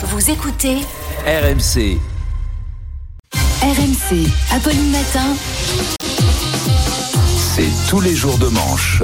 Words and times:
Vous 0.00 0.30
écoutez 0.30 0.76
RMC. 1.26 1.98
RMC, 3.60 4.28
Apolline 4.52 4.92
Matin. 4.92 5.34
C'est 7.56 7.90
tous 7.90 8.00
les 8.00 8.14
jours 8.14 8.38
de 8.38 8.46
manche. 8.46 9.02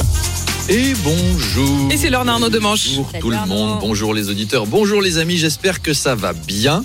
Et 0.69 0.93
bonjour. 1.03 1.91
Et 1.91 1.97
c'est 1.97 2.11
l'heure 2.11 2.25
d'Arnaud 2.25 2.49
Demanche. 2.49 2.91
Bonjour 2.91 3.13
tout 3.21 3.31
le 3.31 3.45
monde, 3.49 3.81
bonjour 3.81 4.15
les 4.15 4.31
auditeurs, 4.31 4.67
bonjour 4.67 5.03
les 5.03 5.19
amis, 5.19 5.37
j'espère 5.37 5.83
que 5.83 5.93
ça 5.93 6.15
va 6.15 6.33
bien. 6.33 6.85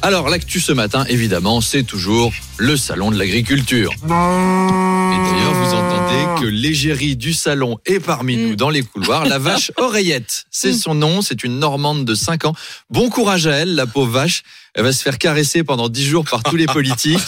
Alors 0.00 0.30
l'actu 0.30 0.58
ce 0.58 0.72
matin, 0.72 1.04
évidemment, 1.10 1.60
c'est 1.60 1.82
toujours 1.82 2.32
le 2.56 2.78
salon 2.78 3.10
de 3.10 3.18
l'agriculture. 3.18 3.92
Et 3.92 4.08
d'ailleurs, 4.08 5.59
que 6.40 6.46
l'égérie 6.46 7.16
du 7.16 7.32
salon 7.32 7.78
est 7.86 8.00
parmi 8.00 8.36
nous 8.36 8.56
dans 8.56 8.70
les 8.70 8.82
couloirs. 8.82 9.26
La 9.26 9.38
vache 9.38 9.72
oreillette, 9.76 10.46
c'est 10.50 10.72
son 10.72 10.94
nom, 10.94 11.22
c'est 11.22 11.44
une 11.44 11.58
Normande 11.58 12.04
de 12.04 12.14
5 12.14 12.46
ans. 12.46 12.54
Bon 12.88 13.10
courage 13.10 13.46
à 13.46 13.52
elle, 13.52 13.74
la 13.74 13.86
pauvre 13.86 14.10
vache. 14.10 14.42
Elle 14.74 14.84
va 14.84 14.92
se 14.92 15.02
faire 15.02 15.18
caresser 15.18 15.64
pendant 15.64 15.88
10 15.88 16.04
jours 16.04 16.24
par 16.24 16.42
tous 16.44 16.56
les 16.56 16.66
politiques. 16.78 17.18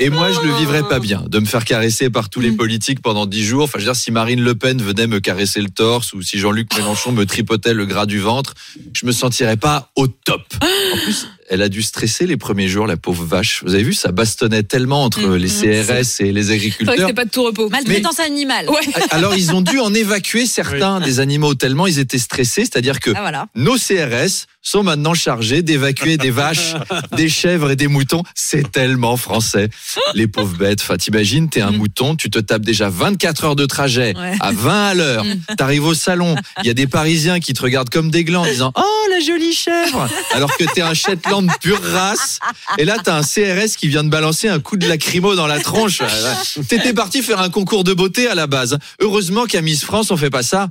Et 0.00 0.08
moi, 0.08 0.32
je 0.32 0.40
le 0.40 0.52
vivrais 0.54 0.82
pas 0.82 0.98
bien 0.98 1.22
de 1.28 1.38
me 1.38 1.44
faire 1.44 1.64
caresser 1.64 2.08
par 2.08 2.30
tous 2.30 2.40
les 2.40 2.52
politiques 2.52 3.02
pendant 3.02 3.26
10 3.26 3.44
jours. 3.44 3.64
Enfin, 3.64 3.78
je 3.78 3.84
veux 3.84 3.92
dire, 3.92 4.00
si 4.00 4.10
Marine 4.10 4.40
Le 4.40 4.54
Pen 4.54 4.80
venait 4.82 5.06
me 5.06 5.20
caresser 5.20 5.60
le 5.60 5.68
torse 5.68 6.14
ou 6.14 6.22
si 6.22 6.38
Jean-Luc 6.38 6.74
Mélenchon 6.76 7.12
me 7.12 7.26
tripotait 7.26 7.74
le 7.74 7.84
gras 7.84 8.06
du 8.06 8.18
ventre, 8.18 8.54
je 8.94 9.04
me 9.04 9.12
sentirais 9.12 9.58
pas 9.58 9.90
au 9.96 10.06
top. 10.06 10.42
En 10.90 10.96
plus, 10.96 11.28
elle 11.50 11.62
a 11.62 11.68
dû 11.68 11.82
stresser 11.82 12.26
les 12.26 12.36
premiers 12.36 12.68
jours, 12.68 12.86
la 12.86 12.96
pauvre 12.96 13.24
vache. 13.24 13.62
Vous 13.64 13.74
avez 13.74 13.82
vu, 13.82 13.92
ça 13.94 14.12
bastonnait 14.12 14.62
tellement 14.62 15.02
entre 15.04 15.20
Mmh, 15.20 15.36
les 15.36 15.48
CRS 15.48 16.20
et 16.20 16.32
les 16.32 16.50
agriculteurs. 16.50 16.94
c'était 16.98 17.12
pas 17.12 17.24
de 17.24 17.30
tout 17.30 17.42
repos. 17.44 17.68
Maltraitance 17.68 18.20
animale. 18.20 18.68
Ouais. 18.68 18.80
Alors, 19.10 19.34
ils 19.34 19.52
ont 19.52 19.60
dû 19.62 19.78
en 19.78 19.92
évacuer 19.94 20.46
certains 20.46 21.00
des 21.00 21.20
animaux 21.20 21.54
tellement 21.54 21.86
ils 21.86 21.98
étaient 21.98 22.18
stressés. 22.18 22.62
C'est-à-dire 22.62 23.00
que 23.00 23.10
Ah 23.14 23.20
voilà. 23.20 23.46
nos 23.54 23.76
CRS 23.76 24.46
sont 24.70 24.82
maintenant 24.82 25.14
chargés 25.14 25.62
d'évacuer 25.62 26.16
des 26.18 26.30
vaches, 26.30 26.74
des 27.16 27.28
chèvres 27.28 27.70
et 27.70 27.76
des 27.76 27.88
moutons. 27.88 28.22
C'est 28.34 28.70
tellement 28.70 29.16
français. 29.16 29.70
Les 30.14 30.26
pauvres 30.26 30.56
bêtes. 30.56 30.80
Enfin, 30.82 30.96
t'imagines, 30.96 31.48
t'es 31.48 31.60
un 31.62 31.70
mouton, 31.70 32.16
tu 32.16 32.28
te 32.28 32.38
tapes 32.38 32.62
déjà 32.62 32.88
24 32.90 33.44
heures 33.44 33.56
de 33.56 33.66
trajet 33.66 34.14
Ouais. 34.16 34.36
à 34.40 34.52
20 34.52 34.86
à 34.88 34.94
l'heure. 34.94 35.24
T'arrives 35.56 35.84
au 35.86 35.94
salon, 35.94 36.34
il 36.62 36.66
y 36.66 36.70
a 36.70 36.74
des 36.74 36.86
Parisiens 36.86 37.40
qui 37.40 37.52
te 37.54 37.62
regardent 37.62 37.90
comme 37.90 38.10
des 38.10 38.24
glands 38.24 38.42
en 38.42 38.46
disant 38.46 38.72
Oh, 38.76 38.82
la 39.10 39.20
jolie 39.24 39.52
chèvre 39.54 40.08
Alors 40.34 40.54
que 40.56 40.64
t'es 40.74 40.82
un 40.82 40.94
Shetland 40.94 41.50
pure 41.60 41.80
race. 41.82 42.38
Et 42.78 42.84
là, 42.84 42.96
t'as 43.02 43.16
un 43.16 43.22
CRS 43.22 43.76
qui 43.76 43.88
vient 43.88 44.04
de 44.04 44.10
balancer 44.10 44.48
un 44.48 44.60
coup 44.60 44.76
de 44.76 44.86
lacrymo 44.86 45.34
dans 45.34 45.46
la 45.46 45.60
tronche. 45.60 46.00
T'étais 46.68 46.92
parti 46.92 47.22
faire 47.22 47.40
un 47.40 47.50
concours 47.50 47.84
de 47.84 47.94
beauté 47.94 48.28
à 48.28 48.34
la 48.34 48.46
base. 48.46 48.78
Heureusement 49.00 49.46
qu'à 49.46 49.62
Miss 49.62 49.82
France, 49.84 50.10
on 50.10 50.16
fait 50.16 50.30
pas 50.30 50.42
ça. 50.42 50.68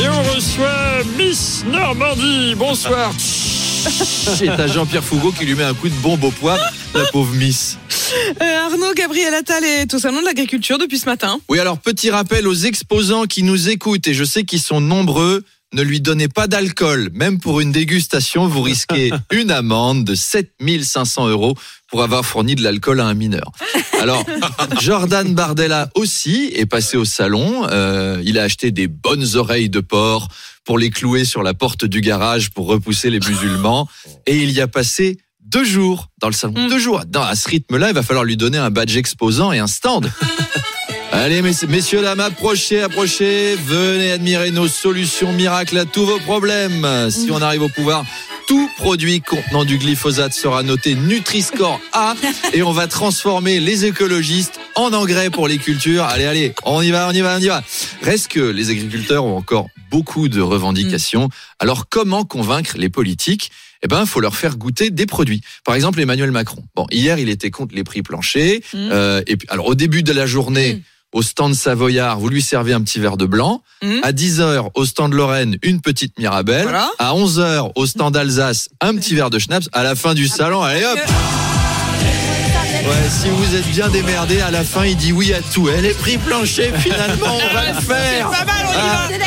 Et 0.00 0.08
on 0.08 0.22
reçoit 0.34 1.02
Miss 1.16 1.64
Normandie. 1.66 2.54
Bonsoir. 2.54 3.12
Et 4.40 4.46
t'as 4.46 4.68
Jean-Pierre 4.68 5.02
Foucault 5.02 5.32
qui 5.32 5.44
lui 5.44 5.54
met 5.56 5.64
un 5.64 5.74
coup 5.74 5.88
de 5.88 5.94
bombe 5.94 6.22
au 6.22 6.30
poivre, 6.30 6.62
la 6.94 7.04
pauvre 7.06 7.34
Miss. 7.34 7.78
Euh, 8.40 8.66
Arnaud 8.66 8.94
Gabriel 8.94 9.34
Attal 9.34 9.64
est 9.64 9.92
au 9.92 9.98
salon 9.98 10.20
de 10.20 10.24
l'agriculture 10.24 10.78
depuis 10.78 10.98
ce 10.98 11.06
matin. 11.06 11.40
Oui, 11.48 11.58
alors 11.58 11.78
petit 11.78 12.10
rappel 12.10 12.46
aux 12.46 12.54
exposants 12.54 13.24
qui 13.24 13.42
nous 13.42 13.68
écoutent, 13.68 14.06
et 14.06 14.14
je 14.14 14.24
sais 14.24 14.44
qu'ils 14.44 14.60
sont 14.60 14.80
nombreux. 14.80 15.42
Ne 15.74 15.82
lui 15.82 16.00
donnez 16.00 16.28
pas 16.28 16.46
d'alcool. 16.46 17.10
Même 17.12 17.38
pour 17.40 17.60
une 17.60 17.72
dégustation, 17.72 18.46
vous 18.46 18.62
risquez 18.62 19.12
une 19.32 19.50
amende 19.50 20.04
de 20.04 20.14
7500 20.14 21.28
euros 21.28 21.54
pour 21.88 22.02
avoir 22.02 22.24
fourni 22.24 22.54
de 22.54 22.62
l'alcool 22.62 23.00
à 23.00 23.06
un 23.06 23.14
mineur. 23.14 23.52
Alors, 24.00 24.24
Jordan 24.80 25.34
Bardella 25.34 25.90
aussi 25.94 26.50
est 26.54 26.66
passé 26.66 26.96
au 26.96 27.04
salon. 27.04 27.66
Euh, 27.70 28.22
il 28.24 28.38
a 28.38 28.44
acheté 28.44 28.70
des 28.70 28.86
bonnes 28.88 29.36
oreilles 29.36 29.68
de 29.68 29.80
porc 29.80 30.28
pour 30.64 30.78
les 30.78 30.90
clouer 30.90 31.24
sur 31.24 31.42
la 31.42 31.54
porte 31.54 31.84
du 31.84 32.00
garage 32.00 32.50
pour 32.50 32.66
repousser 32.66 33.10
les 33.10 33.20
musulmans. 33.20 33.88
Et 34.26 34.36
il 34.38 34.50
y 34.52 34.60
a 34.60 34.68
passé 34.68 35.18
deux 35.48 35.64
jours 35.64 36.08
dans 36.20 36.28
le 36.28 36.34
salon. 36.34 36.54
Mm. 36.56 36.68
Deux 36.68 36.78
jours. 36.78 37.02
Dans, 37.06 37.22
à 37.22 37.34
ce 37.34 37.48
rythme-là, 37.48 37.88
il 37.88 37.94
va 37.94 38.02
falloir 38.02 38.24
lui 38.24 38.36
donner 38.36 38.58
un 38.58 38.70
badge 38.70 38.96
exposant 38.96 39.52
et 39.52 39.58
un 39.58 39.66
stand. 39.66 40.10
Allez, 41.10 41.42
mess- 41.42 41.64
messieurs, 41.68 42.02
dames, 42.02 42.20
approchez, 42.20 42.82
approchez. 42.82 43.56
Venez 43.56 44.12
admirer 44.12 44.50
nos 44.50 44.68
solutions 44.68 45.32
miracles 45.32 45.78
à 45.78 45.84
tous 45.84 46.04
vos 46.04 46.18
problèmes. 46.18 46.86
Si 47.10 47.30
on 47.30 47.40
arrive 47.40 47.62
au 47.62 47.68
pouvoir, 47.68 48.04
tout 48.46 48.70
produit 48.76 49.20
contenant 49.20 49.64
du 49.64 49.78
glyphosate 49.78 50.32
sera 50.32 50.62
noté 50.62 50.94
Nutri-Score 50.94 51.80
A 51.92 52.14
et 52.52 52.62
on 52.62 52.72
va 52.72 52.86
transformer 52.86 53.58
les 53.58 53.84
écologistes 53.84 54.60
en 54.74 54.92
engrais 54.92 55.30
pour 55.30 55.48
les 55.48 55.58
cultures. 55.58 56.04
Allez, 56.04 56.24
allez, 56.24 56.54
on 56.64 56.82
y 56.82 56.90
va, 56.90 57.08
on 57.08 57.12
y 57.12 57.20
va, 57.20 57.36
on 57.36 57.40
y 57.40 57.48
va. 57.48 57.62
Reste 58.02 58.28
que 58.28 58.40
les 58.40 58.70
agriculteurs 58.70 59.24
ont 59.24 59.36
encore 59.36 59.68
beaucoup 59.90 60.28
de 60.28 60.40
revendications. 60.40 61.30
Alors, 61.58 61.88
comment 61.88 62.24
convaincre 62.24 62.76
les 62.76 62.90
politiques? 62.90 63.50
Eh 63.82 63.86
ben, 63.86 64.06
faut 64.06 64.20
leur 64.20 64.34
faire 64.36 64.56
goûter 64.56 64.90
des 64.90 65.06
produits. 65.06 65.40
Par 65.64 65.74
exemple, 65.74 66.00
Emmanuel 66.00 66.32
Macron. 66.32 66.62
Bon, 66.74 66.86
hier, 66.90 67.18
il 67.18 67.28
était 67.28 67.50
contre 67.50 67.74
les 67.76 67.84
prix 67.84 68.02
planchers. 68.02 68.58
Mm. 68.74 68.76
Euh, 68.90 69.22
et 69.28 69.36
puis, 69.36 69.46
alors, 69.50 69.66
au 69.66 69.74
début 69.74 70.02
de 70.02 70.12
la 70.12 70.26
journée, 70.26 70.74
Mm. 70.74 70.80
Au 71.12 71.22
stand 71.22 71.54
Savoyard, 71.54 72.18
vous 72.18 72.28
lui 72.28 72.42
servez 72.42 72.72
un 72.72 72.80
petit 72.80 73.00
verre 73.00 73.16
de 73.16 73.26
blanc. 73.26 73.62
Mm. 73.82 74.00
À 74.02 74.12
10 74.12 74.40
heures, 74.40 74.70
au 74.74 74.84
stand 74.84 75.14
Lorraine, 75.14 75.56
une 75.62 75.80
petite 75.80 76.18
Mirabelle. 76.18 76.64
Voilà. 76.64 76.90
À 76.98 77.14
11 77.14 77.38
heures, 77.38 77.72
au 77.76 77.86
stand 77.86 78.16
Alsace, 78.16 78.68
un 78.80 78.94
petit 78.94 79.14
verre 79.14 79.30
de 79.30 79.38
schnapps. 79.38 79.68
À 79.72 79.82
la 79.82 79.94
fin 79.94 80.14
du 80.14 80.28
salon, 80.28 80.62
allez 80.62 80.84
hop 80.84 80.98
Ouais, 82.86 82.94
si 83.10 83.28
vous 83.28 83.54
êtes 83.56 83.66
bien 83.68 83.88
démerdé, 83.88 84.40
à 84.40 84.50
la 84.50 84.64
fin, 84.64 84.84
il 84.84 84.96
dit 84.96 85.12
oui 85.12 85.34
à 85.34 85.40
tout. 85.52 85.68
Elle 85.68 85.84
est 85.84 85.98
prix 85.98 86.16
plancher, 86.18 86.72
finalement, 86.78 87.36
on 87.36 87.54
va 87.54 87.66
le 87.68 87.74
faire. 87.80 88.30
Pas 88.30 88.44
mal, 88.44 88.64
on 88.66 88.72
y 88.72 88.74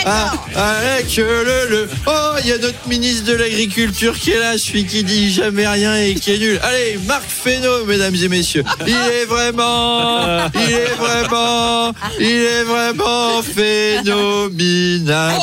Ah, 0.05 0.31
va. 0.33 0.33
ah, 0.55 0.73
avec 0.95 1.15
le, 1.17 1.43
le. 1.69 1.89
Oh, 2.07 2.11
il 2.43 2.49
y 2.49 2.53
a 2.53 2.57
notre 2.57 2.87
ministre 2.87 3.25
de 3.25 3.33
l'Agriculture 3.33 4.17
qui 4.17 4.31
est 4.31 4.39
là, 4.39 4.57
celui 4.57 4.85
qui 4.85 5.03
dit 5.03 5.31
jamais 5.31 5.67
rien 5.67 5.95
et 5.97 6.15
qui 6.15 6.31
est 6.33 6.37
nul. 6.39 6.59
Allez, 6.63 6.97
Marc 7.05 7.25
Fesneau, 7.29 7.85
mesdames 7.85 8.15
et 8.15 8.27
messieurs. 8.29 8.63
Il 8.87 8.93
est 8.95 9.25
vraiment, 9.25 10.47
il 10.55 10.71
est 10.71 10.95
vraiment, 10.97 11.91
il 12.19 12.25
est 12.27 12.63
vraiment 12.63 13.43
phénoménal. 13.43 15.33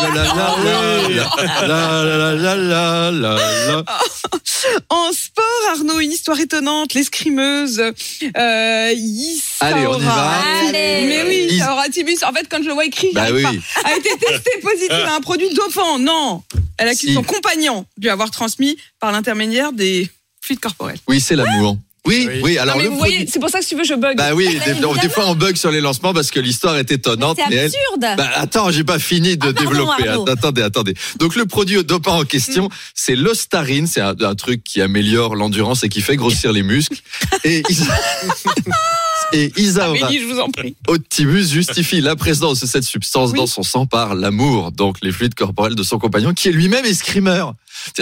La, 1.62 2.04
la, 2.34 2.34
la, 2.34 3.10
la, 3.10 3.84
En 4.88 5.12
sport, 5.12 5.44
Arnaud, 5.70 6.00
une 6.00 6.12
histoire 6.12 6.38
étonnante. 6.40 6.94
L'escrimeuses, 6.94 7.80
euh, 8.36 8.92
Issa 8.96 9.66
Allez, 9.66 9.86
on 9.86 9.98
y 9.98 10.02
va. 10.04 10.40
Allez. 10.68 11.06
Mais 11.06 11.22
oui, 11.26 11.60
Aura-Tibus, 11.62 12.22
en 12.22 12.32
fait, 12.32 12.46
quand 12.50 12.62
je 12.62 12.68
le 12.68 12.74
vois 12.74 12.84
écrit, 12.86 13.10
Bah 13.12 13.26
j'arrive 13.28 13.46
oui. 13.50 13.60
pas. 13.82 13.88
a 13.88 13.96
été 13.96 14.10
testée 14.18 14.58
positive 14.62 14.90
à 14.92 15.14
un 15.14 15.20
produit 15.20 15.52
dopant. 15.54 15.98
Non, 15.98 16.42
elle 16.78 16.88
accuse 16.88 17.08
Si. 17.10 17.14
son 17.14 17.22
compagnon 17.22 17.84
de 17.96 18.02
lui 18.04 18.10
avoir 18.10 18.30
transmis 18.30 18.76
par 19.00 19.12
l'intermédiaire 19.12 19.72
des 19.72 20.08
fluides 20.40 20.60
corporels. 20.60 20.98
Oui, 21.08 21.20
c'est 21.20 21.36
l'amour. 21.36 21.76
Oui, 22.06 22.28
oui, 22.42 22.56
alors 22.58 22.76
non, 22.76 22.78
mais 22.78 22.84
le 22.84 22.90
vous 22.90 22.96
produit- 22.98 23.14
voyez, 23.16 23.28
c'est 23.30 23.38
pour 23.38 23.50
ça 23.50 23.58
que 23.58 23.64
si 23.64 23.70
tu 23.70 23.76
veux, 23.76 23.84
je 23.84 23.94
bug. 23.94 24.16
Bah 24.16 24.32
oui, 24.34 24.48
des, 24.64 25.08
fois 25.10 25.26
on 25.26 25.34
bug 25.34 25.56
sur 25.56 25.70
les 25.70 25.80
lancements 25.82 26.14
parce 26.14 26.30
que 26.30 26.40
l'histoire 26.40 26.76
est 26.78 26.90
étonnante. 26.90 27.38
C'est 27.38 27.50
mais 27.50 27.56
elle- 27.56 27.66
absurde. 27.66 28.16
Bah, 28.16 28.30
attends, 28.36 28.70
j'ai 28.70 28.84
pas 28.84 28.98
fini 28.98 29.36
de 29.36 29.48
Ah, 29.48 29.52
pardon, 29.52 29.70
développer. 29.70 30.08
Arnaud. 30.08 30.28
Attendez, 30.30 30.62
attendez. 30.62 30.94
Donc 31.18 31.34
le 31.36 31.44
produit 31.44 31.82
dopant 31.84 32.18
en 32.20 32.24
question, 32.24 32.70
c'est 32.94 33.14
l'ostarine, 33.16 33.86
c'est 33.86 34.00
un, 34.00 34.14
un 34.20 34.34
truc 34.34 34.64
qui 34.64 34.80
améliore 34.80 35.34
l'endurance 35.36 35.82
et 35.84 35.88
qui 35.90 36.00
fait 36.00 36.16
grossir 36.16 36.52
les 36.52 36.62
muscles. 36.62 36.96
Et 37.44 37.62
Isa- 37.68 37.92
et 39.32 39.52
Isaora 39.56 39.88
Amélie, 39.88 40.20
je 40.20 40.24
vous 40.26 40.38
en 40.40 40.50
prie. 40.50 40.74
Optimus 40.86 41.48
justifie 41.48 42.00
la 42.00 42.16
présence 42.16 42.60
de 42.60 42.66
cette 42.66 42.84
substance 42.84 43.30
Oui. 43.32 43.36
dans 43.38 43.46
son 43.46 43.62
sang 43.62 43.86
par 43.86 44.14
l'amour, 44.14 44.72
donc 44.72 44.96
les 45.02 45.12
fluides 45.12 45.34
corporels 45.34 45.74
de 45.74 45.82
son 45.82 45.98
compagnon, 45.98 46.32
qui 46.34 46.48
est 46.48 46.52
lui-même 46.52 46.84
escrimeur. 46.84 47.54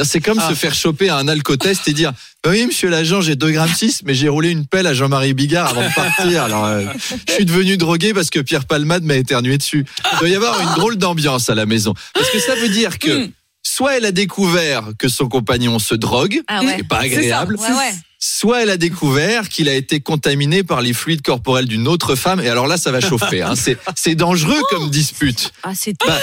C'est 0.05 0.21
comme 0.21 0.39
Ah. 0.41 0.49
se 0.49 0.55
faire 0.55 0.75
choper 0.75 1.09
à 1.09 1.17
un 1.19 1.29
alcotest 1.29 1.87
et 1.89 1.93
dire 1.93 2.13
bah 2.45 2.51
oui, 2.53 2.65
monsieur 2.67 2.89
l'agent, 2.89 3.21
j'ai 3.21 3.35
2 3.35 3.51
grammes 3.51 3.75
6, 3.75 4.03
mais 4.05 4.15
j'ai 4.15 4.29
roulé 4.29 4.51
une 4.51 4.67
pelle 4.67 4.87
à 4.87 4.95
Jean-Marie 4.95 5.35
Bigard 5.35 5.69
avant 5.71 5.83
de 5.89 5.95
partir. 5.95 6.45
Alors, 6.45 6.65
euh, 6.65 6.85
je 7.29 7.33
suis 7.33 7.45
devenu 7.45 7.77
drogué 7.77 8.15
parce 8.15 8.31
que 8.31 8.39
Pierre 8.39 8.65
Palmade 8.67 9.03
m'a 9.03 9.17
éternué 9.17 9.59
dessus. 9.59 9.85
Il 10.13 10.19
doit 10.21 10.29
y 10.29 10.35
avoir 10.37 10.61
une 10.61 10.75
drôle 10.77 10.97
d'ambiance 10.97 11.51
à 11.51 11.55
la 11.57 11.67
maison. 11.67 11.93
Parce 12.15 12.31
que 12.31 12.39
ça 12.39 12.55
veut 12.55 12.69
dire 12.69 12.99
que 12.99 13.27
Mm. 13.27 13.31
Soit 13.69 13.97
elle 13.97 14.05
a 14.05 14.13
découvert 14.13 14.91
que 14.99 15.09
son 15.09 15.29
compagnon 15.29 15.79
se 15.81 15.95
drogue, 15.95 16.41
Ah 16.47 16.63
ouais. 16.63 16.75
c'est 16.79 16.87
pas 16.89 16.99
agréable, 17.01 17.57
Ouais, 17.57 17.69
ouais. 17.69 17.95
soit 18.21 18.63
elle 18.63 18.71
a 18.71 18.77
découvert 18.77 19.49
qu'il 19.49 19.69
a 19.69 19.75
été 19.75 19.99
contaminé 20.01 20.63
par 20.63 20.81
les 20.83 20.93
fluides 20.93 21.23
corporels 21.23 21.67
d'une 21.67 21.89
autre 21.89 22.15
femme. 22.15 22.41
Et 22.41 22.49
alors 22.49 22.69
là, 22.69 22.77
ça 22.77 22.93
va 22.93 23.01
chauffer. 23.01 23.43
Hein. 23.43 23.55
C'est, 23.97 24.15
dangereux 24.15 24.61
comme 24.71 24.89
dispute. 24.89 25.53
Ah, 25.65 25.75
c'est 25.75 25.95
Bah, 26.05 26.17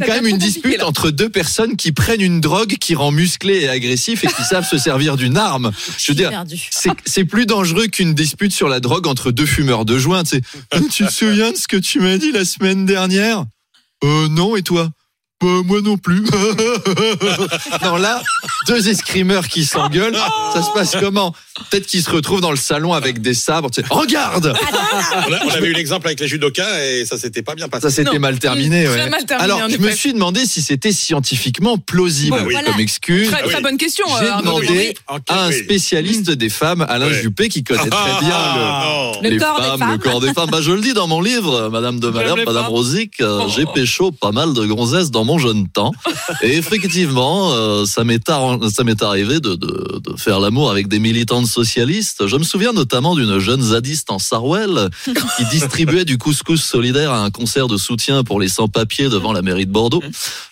quand 0.00 0.06
même 0.14 0.26
une 0.26 0.38
dispute 0.38 0.78
là. 0.78 0.86
entre 0.86 1.10
deux 1.10 1.28
personnes 1.28 1.76
qui 1.76 1.90
prennent 1.90 2.20
une 2.22 2.40
drogue 2.40 2.76
qui 2.80 2.94
rend 2.94 3.10
musclé 3.10 3.62
et 3.62 3.68
agressif 3.68 4.22
et 4.22 4.28
qui 4.28 4.42
savent 4.48 4.66
se 4.68 4.78
servir 4.78 5.16
d'une 5.16 5.36
arme. 5.36 5.72
Je 5.98 6.12
veux 6.12 6.16
dire, 6.16 6.44
c'est, 7.04 7.24
plus 7.24 7.46
dangereux 7.46 7.88
qu'une 7.88 8.14
dispute 8.14 8.52
sur 8.52 8.68
la 8.68 8.78
drogue 8.78 9.08
entre 9.08 9.32
deux 9.32 9.46
fumeurs 9.46 9.84
de 9.84 9.98
joint. 9.98 10.22
Tu. 10.22 10.40
Ah, 10.70 10.78
tu 10.90 11.04
te 11.04 11.10
souviens 11.10 11.50
de 11.50 11.56
ce 11.56 11.66
que 11.66 11.76
tu 11.76 11.98
m'as 11.98 12.16
dit 12.16 12.30
la 12.30 12.44
semaine 12.44 12.86
dernière? 12.86 13.44
Euh, 14.04 14.28
non, 14.28 14.54
et 14.56 14.62
toi? 14.62 14.90
Moi 15.44 15.80
non 15.82 15.98
plus. 15.98 16.24
non, 17.82 17.96
là, 17.96 18.22
deux 18.66 18.88
escrimeurs 18.88 19.48
qui 19.48 19.64
s'engueulent. 19.64 20.16
Ça 20.52 20.62
se 20.62 20.70
passe 20.72 20.96
comment 21.00 21.34
Peut-être 21.70 21.86
qu'ils 21.86 22.02
se 22.02 22.10
retrouvent 22.10 22.40
dans 22.40 22.50
le 22.50 22.56
salon 22.56 22.92
avec 22.94 23.20
des 23.22 23.32
sabres. 23.34 23.70
tu 23.70 23.80
sais, 23.80 23.86
Regarde 23.88 24.54
On, 25.28 25.32
a- 25.32 25.38
on 25.46 25.50
avait 25.50 25.68
eu 25.68 25.72
l'exemple 25.72 26.06
avec 26.08 26.18
les 26.18 26.26
judokas 26.26 26.84
et 26.84 27.04
ça 27.06 27.16
s'était 27.16 27.42
pas 27.42 27.54
bien 27.54 27.68
passé. 27.68 27.82
Ça 27.82 27.90
s'était 27.94 28.14
Non. 28.14 28.18
mal 28.20 28.38
terminé. 28.40 28.86
Mmh, 28.86 28.90
ouais. 28.90 28.96
très 28.98 29.10
mal 29.10 29.24
terminé, 29.24 29.52
Alors, 29.52 29.70
je 29.70 29.76
me 29.76 29.86
effet. 29.88 29.96
suis 29.96 30.12
demandé 30.12 30.46
si 30.46 30.62
c'était 30.62 30.90
scientifiquement 30.90 31.78
plausible 31.78 32.36
Bon, 32.38 32.42
voilà. 32.50 32.62
comme 32.72 32.80
excuse. 32.80 33.30
Très, 33.30 33.40
Ah 33.40 33.46
très 33.46 33.56
oui. 33.58 33.62
bonne 33.62 33.76
question. 33.78 34.04
J'ai 34.18 34.26
euh, 34.26 34.32
Arnaud 34.32 34.60
demandé. 34.60 34.94
Ok, 35.14 35.20
à 35.28 35.44
un 35.44 35.52
spécialiste 35.52 36.30
des 36.32 36.48
femmes, 36.48 36.84
Alain 36.88 37.06
Ouais. 37.06 37.22
Juppé, 37.22 37.48
qui 37.48 37.62
connaît 37.62 37.88
très 37.88 38.20
bien 38.20 38.28
le, 38.28 38.34
Ah, 38.34 38.84
non. 39.14 39.22
Le 39.22 39.28
les 39.30 39.36
corps 39.36 39.60
des 39.60 39.66
femmes, 39.68 39.78
femmes. 39.78 39.92
le 39.92 39.98
corps 39.98 40.20
des 40.20 40.32
femmes. 40.34 40.50
Bah, 40.50 40.58
je 40.60 40.72
le 40.72 40.80
dis 40.80 40.92
dans 40.94 41.06
mon 41.06 41.20
livre, 41.20 41.68
Madame 41.68 42.00
de 42.00 42.08
Malherbe, 42.08 42.38
l'ai 42.38 42.44
Madame 42.46 42.64
pas. 42.64 42.68
Rosic, 42.68 43.20
euh, 43.20 43.42
Oh. 43.44 43.48
j'ai 43.54 43.64
pécho 43.66 44.10
pas 44.10 44.32
mal 44.32 44.54
de 44.54 44.64
gonzesses 44.66 45.10
dans 45.12 45.24
mon 45.24 45.38
jeune 45.38 45.68
temps. 45.68 45.92
Et 46.42 46.56
effectivement, 46.56 47.52
euh, 47.52 47.84
ça 47.84 48.02
m'est 48.04 48.28
ça 48.70 48.84
m'est 48.84 49.02
arrivé 49.02 49.40
de, 49.40 49.54
de, 49.54 50.00
de 50.02 50.16
faire 50.16 50.40
l'amour 50.40 50.70
avec 50.70 50.88
des 50.88 50.98
militantes 50.98 51.46
socialistes. 51.46 52.26
Je 52.26 52.36
me 52.36 52.44
souviens 52.44 52.72
notamment 52.72 53.14
d'une 53.14 53.38
jeune 53.38 53.62
zadiste 53.62 54.10
en 54.10 54.18
Sarwell 54.18 54.88
qui 55.04 55.44
distribuait 55.50 56.04
du 56.04 56.18
couscous 56.18 56.62
solidaire 56.62 57.12
à 57.12 57.24
un 57.24 57.30
concert 57.30 57.68
de 57.68 57.76
soutien 57.76 58.24
pour 58.24 58.40
les 58.40 58.48
sans-papiers 58.48 59.08
devant 59.08 59.32
la 59.32 59.42
mairie 59.42 59.66
de 59.66 59.72
Bordeaux. 59.72 60.02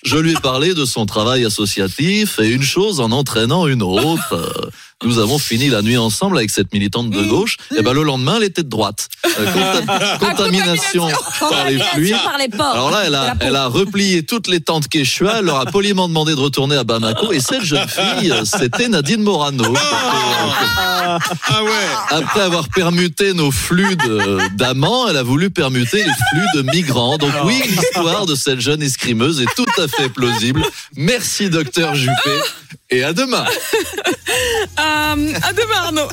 Je 0.04 0.16
lui 0.16 0.32
ai 0.32 0.40
parlé 0.40 0.74
de 0.74 0.84
son 0.84 1.06
travail 1.06 1.44
associatif 1.44 2.38
et 2.38 2.48
une 2.48 2.62
chose 2.62 3.00
en 3.00 3.10
entraînant 3.10 3.66
une 3.66 3.82
autre. 3.82 4.70
Nous 5.04 5.18
avons 5.18 5.38
fini 5.38 5.68
la 5.68 5.82
nuit 5.82 5.96
ensemble 5.96 6.36
avec 6.38 6.50
cette 6.50 6.72
militante 6.72 7.10
de 7.10 7.22
gauche. 7.22 7.56
Et 7.76 7.82
ben 7.82 7.92
le 7.92 8.02
lendemain, 8.02 8.34
elle 8.36 8.44
était 8.44 8.62
de 8.62 8.68
droite. 8.68 9.08
Euh, 9.38 9.46
conta- 9.52 10.18
contamination 10.18 11.08
par 11.40 11.66
les 11.66 11.78
fluides. 11.78 12.16
par 12.22 12.36
les. 12.38 12.48
Alors 12.60 12.90
là, 12.90 13.02
elle 13.06 13.14
a, 13.14 13.34
elle 13.40 13.56
a 13.56 13.66
replié 13.66 14.24
toutes 14.24 14.46
les 14.48 14.60
tentes 14.60 14.88
Quechua, 14.88 15.38
elle 15.38 15.46
leur 15.46 15.60
a 15.60 15.66
poliment 15.66 16.08
demandé 16.08 16.34
de 16.34 16.40
retourner 16.40 16.76
à 16.76 16.84
Bamako. 16.84 17.32
Et 17.32 17.40
cette 17.40 17.64
jeune 17.64 17.86
fille, 17.88 18.30
euh, 18.30 18.44
c'était 18.44 18.88
Nadine 18.88 19.22
Morano. 19.22 19.64
Ah 19.76 21.18
ouais. 21.62 21.70
Après 22.10 22.40
avoir 22.40 22.68
permuté 22.68 23.34
nos 23.34 23.50
flux 23.50 23.96
d'amants, 24.54 25.08
elle 25.08 25.16
a 25.16 25.22
voulu 25.22 25.50
permuter 25.50 25.98
les 25.98 26.04
flux 26.04 26.46
de 26.54 26.62
migrants. 26.70 27.18
Donc 27.18 27.32
oui, 27.44 27.60
l'histoire 27.68 28.26
de 28.26 28.34
cette 28.34 28.60
jeune 28.60 28.82
escrimeuse 28.82 29.40
est 29.40 29.54
tout 29.56 29.66
à 29.78 29.88
fait 29.88 30.08
plausible. 30.08 30.62
Merci, 30.96 31.50
docteur 31.50 31.94
Juppé. 31.94 32.12
Et 32.90 33.02
à 33.02 33.12
demain. 33.12 33.44
Euh, 34.32 35.34
à 35.42 35.52
demain, 35.52 35.74
Arnaud. 35.84 36.08